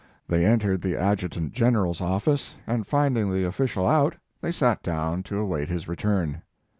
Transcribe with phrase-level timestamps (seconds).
[0.27, 4.81] They entered the Ad jutant General s office, and finding the official out, they sat
[4.81, 6.41] down to await his return.